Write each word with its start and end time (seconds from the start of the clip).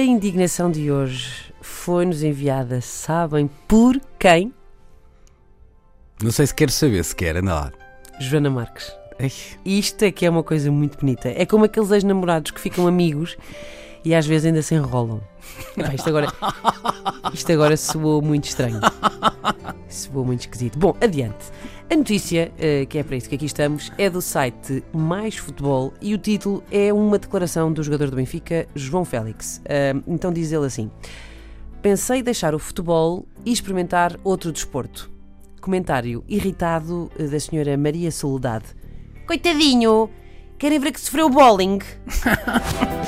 A 0.00 0.02
indignação 0.02 0.70
de 0.70 0.90
hoje 0.90 1.52
foi-nos 1.60 2.22
enviada, 2.22 2.80
sabem 2.80 3.50
por 3.68 4.00
quem? 4.18 4.50
Não 6.22 6.30
sei 6.30 6.46
se 6.46 6.54
quero 6.54 6.72
saber, 6.72 7.04
se 7.04 7.14
quer, 7.14 7.36
anda 7.36 7.54
lá. 7.54 7.72
Joana 8.18 8.48
Marques. 8.48 8.90
Ai, 9.18 9.30
Isto 9.62 10.06
é 10.06 10.10
que 10.10 10.24
é 10.24 10.30
uma 10.30 10.42
coisa 10.42 10.72
muito 10.72 10.98
bonita. 10.98 11.28
É 11.28 11.44
como 11.44 11.66
aqueles 11.66 11.90
ex-namorados 11.90 12.50
que 12.50 12.58
ficam 12.58 12.86
amigos 12.86 13.36
e 14.02 14.14
às 14.14 14.26
vezes 14.26 14.46
ainda 14.46 14.62
se 14.62 14.74
enrolam. 14.74 15.20
Epá, 15.76 15.94
isto, 15.94 16.08
agora, 16.08 16.28
isto 17.34 17.52
agora 17.52 17.76
soou 17.76 18.22
muito 18.22 18.44
estranho. 18.44 18.80
Soou 19.86 20.24
muito 20.24 20.40
esquisito. 20.40 20.78
Bom, 20.78 20.96
adiante. 20.98 21.44
A 21.92 21.96
notícia, 21.96 22.52
eh, 22.56 22.86
que 22.86 22.98
é 22.98 23.02
para 23.02 23.16
isso 23.16 23.28
que 23.28 23.34
aqui 23.34 23.46
estamos, 23.46 23.90
é 23.98 24.08
do 24.08 24.22
site 24.22 24.84
Mais 24.92 25.36
Futebol 25.36 25.92
e 26.00 26.14
o 26.14 26.18
título 26.18 26.62
é 26.70 26.92
uma 26.92 27.18
declaração 27.18 27.72
do 27.72 27.82
jogador 27.82 28.10
do 28.10 28.16
Benfica, 28.16 28.68
João 28.76 29.04
Félix. 29.04 29.60
Ah, 29.68 30.00
então 30.06 30.32
diz 30.32 30.52
ele 30.52 30.66
assim: 30.66 30.88
Pensei 31.82 32.22
deixar 32.22 32.54
o 32.54 32.60
futebol 32.60 33.26
e 33.44 33.50
experimentar 33.50 34.16
outro 34.22 34.52
desporto. 34.52 35.10
Comentário 35.60 36.22
irritado 36.28 37.10
eh, 37.18 37.24
da 37.24 37.40
senhora 37.40 37.76
Maria 37.76 38.12
Soledade. 38.12 38.66
Coitadinho! 39.26 40.08
Querem 40.58 40.78
ver 40.78 40.92
que 40.92 41.00
sofreu 41.00 41.28
bowling? 41.28 41.80